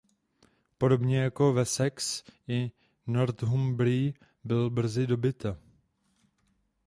Podobně 0.77 1.19
jako 1.19 1.53
Wessex 1.53 2.23
i 2.47 2.71
Northumbrie 3.07 4.13
byla 4.43 4.69
brzy 4.69 5.07
dobyta. 5.07 5.57